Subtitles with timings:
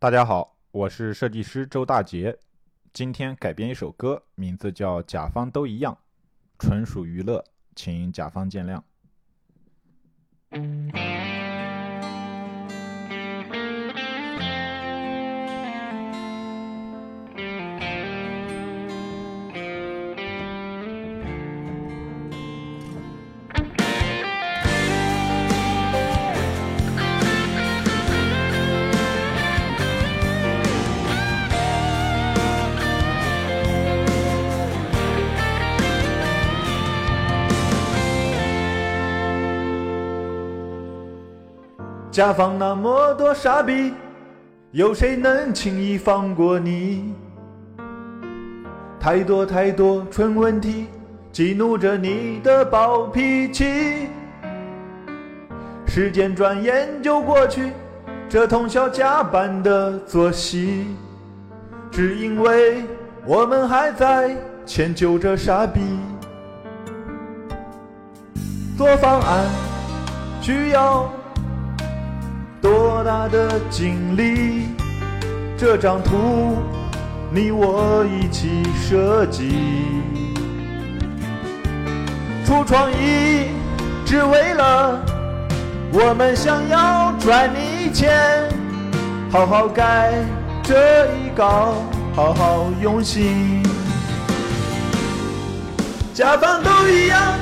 [0.00, 2.38] 大家好，我是设计师周大杰，
[2.92, 5.92] 今天改编一首歌，名字叫《甲方都一样》，
[6.56, 7.44] 纯属娱乐，
[7.74, 8.80] 请甲方见谅。
[42.18, 43.94] 甲方那么多傻逼，
[44.72, 47.14] 有谁能轻易放过你？
[48.98, 50.88] 太多太多蠢问题，
[51.30, 54.08] 激怒着你的暴脾气。
[55.86, 57.72] 时间转眼就过去，
[58.28, 60.88] 这通宵加班的作息，
[61.88, 62.82] 只因为
[63.24, 65.80] 我们还在迁就着傻逼。
[68.76, 69.44] 做方案
[70.40, 71.08] 需要。
[72.60, 74.68] 多大的精力？
[75.56, 76.58] 这张图
[77.32, 79.56] 你我一起设计，
[82.46, 83.48] 出创意
[84.06, 85.00] 只为了
[85.92, 88.48] 我们想要赚你钱，
[89.30, 90.12] 好好改
[90.62, 91.74] 这一稿，
[92.14, 93.62] 好好用心。
[96.14, 97.34] 甲方都一样，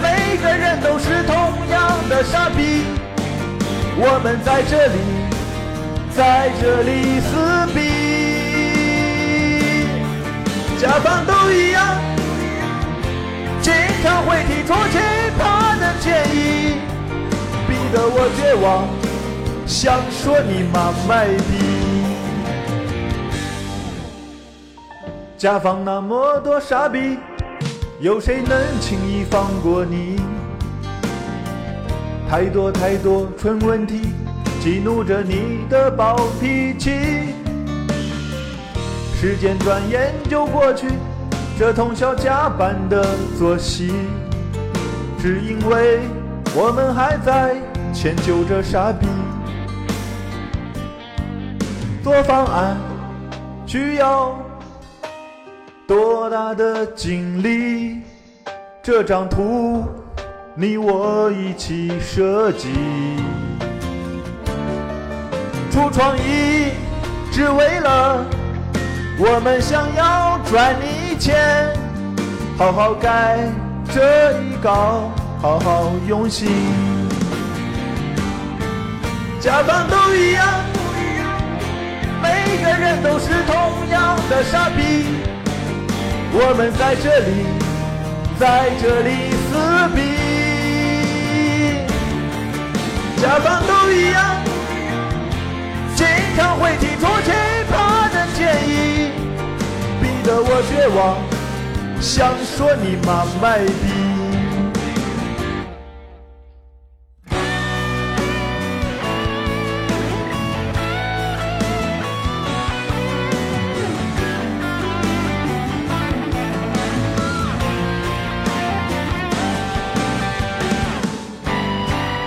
[0.00, 1.34] 每个人都是同
[1.68, 2.84] 样的傻逼。
[3.96, 4.98] 我们在这里，
[6.10, 7.30] 在这里撕
[7.72, 7.78] 逼，
[10.80, 11.96] 甲方都一样，
[13.62, 14.98] 经常会提出奇
[15.38, 16.82] 葩的建议，
[17.68, 18.84] 逼得我绝望，
[19.64, 21.52] 想说你妈卖逼。
[25.38, 27.16] 甲方那么多傻逼，
[28.00, 30.23] 有谁能轻易放过你？
[32.28, 34.00] 太多太多蠢问题，
[34.60, 36.90] 激怒着你的暴脾气。
[39.14, 40.88] 时间转眼就过去，
[41.58, 43.06] 这通宵加班的
[43.38, 43.92] 作息，
[45.18, 46.00] 只因为
[46.54, 47.56] 我们还在
[47.92, 49.06] 迁就着傻逼。
[52.02, 52.76] 做方案
[53.64, 54.38] 需要
[55.86, 58.02] 多大的精力？
[58.82, 59.84] 这张图。
[60.56, 62.68] 你我一起设计，
[65.68, 66.70] 出创意，
[67.32, 68.24] 只为了
[69.18, 71.74] 我们想要赚你钱。
[72.56, 73.40] 好好改
[73.92, 75.10] 这一稿，
[75.42, 76.48] 好好用心。
[79.40, 80.46] 甲方都一样，
[82.22, 85.06] 每个人都是同样的傻逼。
[86.32, 87.44] 我们在这里，
[88.38, 90.23] 在这里撕逼。
[93.24, 94.36] 甲方都一样，
[95.96, 97.32] 经常会提出奇
[97.72, 99.12] 葩的建议，
[100.02, 101.16] 逼得我绝望，
[102.02, 104.23] 想说你妈卖逼。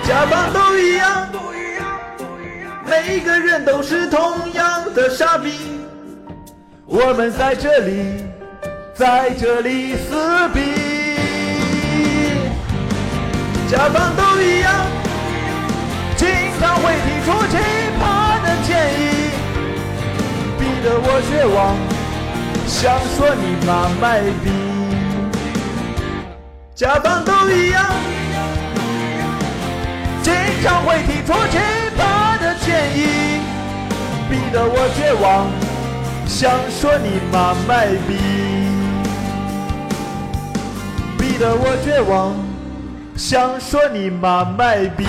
[0.07, 1.27] 甲方都一样，
[2.85, 5.51] 每个人都是同样的傻逼。
[6.85, 8.23] 我们在这里，
[8.95, 10.61] 在这里撕逼。
[13.69, 14.73] 甲方都一样，
[16.15, 17.57] 经常会提出奇
[17.99, 19.03] 葩的建议，
[20.57, 21.75] 逼得我绝望，
[22.65, 24.45] 想说你妈卖逼。
[26.73, 27.83] 甲方都一样。
[30.27, 31.57] 经常会提出奇
[31.97, 32.67] 葩的建
[32.97, 33.39] 议，
[34.29, 35.47] 逼得我绝望，
[36.27, 38.17] 想说你妈卖逼，
[41.17, 42.35] 逼得我绝望，
[43.15, 45.05] 想说你妈卖逼。